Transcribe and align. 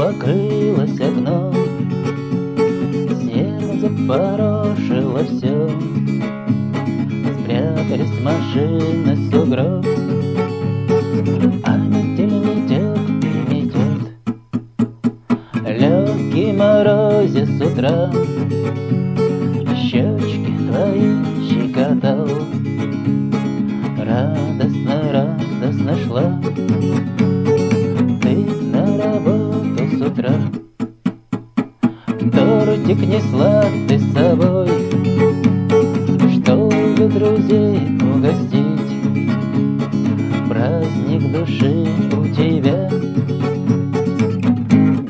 покрылось 0.00 0.98
окном 0.98 1.52
Снег 3.20 3.60
запорошило 3.82 5.22
все 5.24 5.68
Спрятались 7.36 8.20
машины 8.22 9.14
в 9.14 9.30
сугроб. 9.30 9.84
А 11.64 11.76
метель 11.76 12.32
метет 12.32 12.98
и 13.24 13.52
метет 13.52 14.00
Легкий 15.66 16.52
морозе 16.52 17.44
с 17.44 17.60
утра. 17.60 18.10
Щечки 19.76 20.52
твои 20.66 21.10
щекотал. 21.46 22.26
Радостно, 23.98 25.12
радостно 25.12 25.96
шла 26.06 26.40
утра. 30.10 30.32
Тортик 32.32 33.00
несла 33.06 33.64
ты 33.88 33.98
с 33.98 34.12
собой. 34.12 34.68
Чтобы 36.34 37.08
друзей 37.08 37.98
угостить? 38.00 38.90
Праздник 40.48 41.32
души 41.32 41.86
у 42.12 42.26
тебя. 42.34 42.90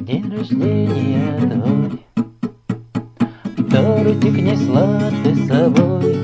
День 0.03 0.33
рождения 0.37 1.39
твой. 1.51 1.91
Тортик 3.71 4.37
несла 4.43 5.11
ты 5.25 5.35
с 5.35 5.49
собой. 5.49 6.17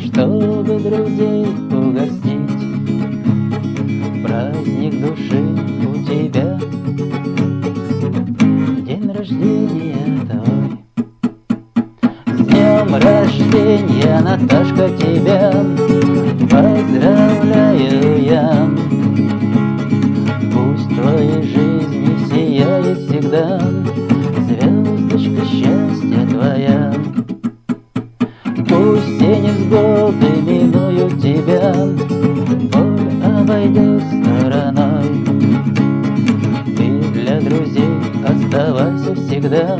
Чтобы 0.00 0.78
друзей 0.78 1.46
угостить? 1.70 2.54
Праздник 4.22 5.00
души 5.00 5.83
рождения, 14.14 14.20
Наташка, 14.20 14.88
тебя 14.98 15.52
Поздравляю 16.50 18.22
я. 18.22 18.68
Пусть 20.52 20.86
в 20.86 21.00
твоей 21.00 21.42
жизни 21.42 22.18
сияет 22.28 22.98
всегда 22.98 23.60
Звездочка 24.46 25.44
счастья 25.46 26.26
твоя. 26.28 26.94
Пусть 28.68 29.16
все 29.16 29.40
невзгоды 29.40 30.28
минуют 30.42 31.20
тебя 31.20 31.74
Боль 32.72 33.22
обойдет 33.24 34.02
стороной. 34.02 35.04
Ты 36.76 36.86
для 37.12 37.40
друзей 37.40 37.94
оставайся 38.26 39.14
всегда 39.14 39.78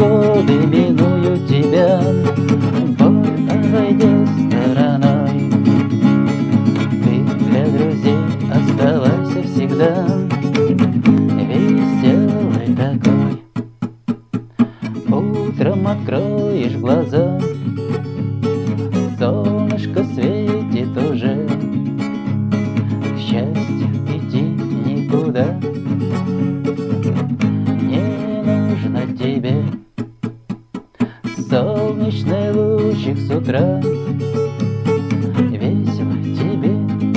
Пусть 0.00 0.89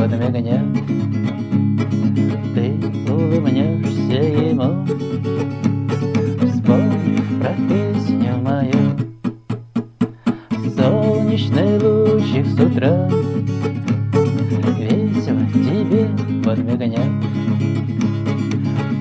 тебе 0.04 0.18
подмигнет 0.18 0.62
Ты 2.54 3.12
улыбнешься 3.12 4.22
ему. 4.50 4.86
Вспомнив 6.42 7.26
про 7.40 7.54
песню 7.70 8.38
мою. 8.42 8.84
Солнечный 10.76 11.80
лучик 11.80 12.46
с 12.48 12.60
утра. 12.60 13.10
Весело 14.78 15.46
тебе 15.54 16.10
подмигнет 16.44 17.12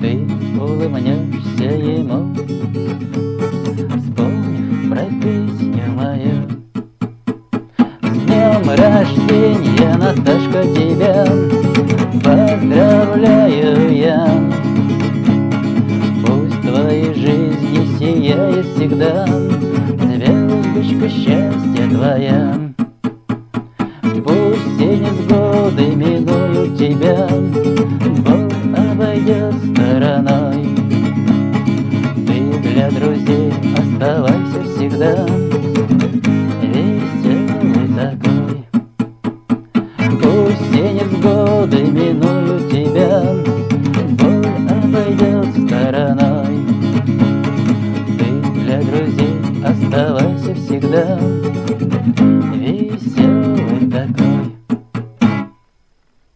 Ты 0.01 0.09
улыбнешься 0.59 1.63
ему 1.63 3.32
Наташка, 10.03 10.63
тебя 10.75 11.25
поздравляю 12.15 13.95
я. 13.95 14.27
Пусть 16.25 16.61
твоей 16.61 17.13
жизни 17.13 17.97
сияет 17.97 18.65
всегда 18.65 19.25
Звездочка 19.25 21.07
счастья 21.07 21.89
твоя. 21.89 22.59
Пусть 24.25 24.75
все 24.75 24.97
невзгоды 24.97 25.95
минуют 25.95 26.77
тебя, 26.77 27.25
Бог 28.25 28.51
обойдет 28.77 29.55
стороной. 29.71 30.67
Ты 32.27 32.59
для 32.59 32.89
друзей 32.91 33.53
оставайся 33.77 34.63
всегда 34.75 35.25
веселый 36.61 37.87
такой 37.95 38.42
невзгоды 40.93 41.83
минуют 41.83 42.69
тебя. 42.69 43.23
Боль 44.19 44.45
обойдет 44.69 45.47
стороной. 45.65 46.59
Ты 48.17 48.61
для 48.61 48.81
друзей 48.81 49.35
оставайся 49.63 50.53
всегда. 50.55 51.19